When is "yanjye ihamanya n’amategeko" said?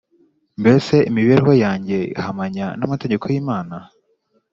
1.63-3.23